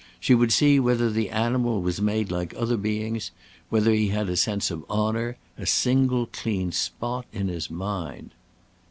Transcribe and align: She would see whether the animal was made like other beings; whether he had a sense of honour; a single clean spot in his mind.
She 0.19 0.33
would 0.33 0.51
see 0.51 0.79
whether 0.79 1.11
the 1.11 1.29
animal 1.29 1.79
was 1.83 2.01
made 2.01 2.31
like 2.31 2.55
other 2.57 2.75
beings; 2.75 3.29
whether 3.69 3.91
he 3.91 4.07
had 4.07 4.29
a 4.29 4.35
sense 4.35 4.71
of 4.71 4.83
honour; 4.89 5.37
a 5.59 5.67
single 5.67 6.25
clean 6.25 6.71
spot 6.71 7.27
in 7.31 7.49
his 7.49 7.69
mind. 7.69 8.31